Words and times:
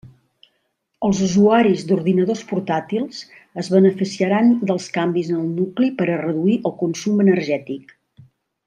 Els 1.07 1.19
usuaris 1.25 1.83
d'ordinadors 1.91 2.41
portàtils 2.53 3.21
es 3.65 3.71
beneficiaran 3.75 4.51
dels 4.73 4.91
canvis 4.99 5.33
en 5.37 5.41
el 5.45 5.55
nucli 5.61 5.95
per 6.01 6.11
a 6.11 6.19
reduir 6.27 6.61
el 6.71 6.79
consum 6.85 7.27
energètic. 7.29 7.97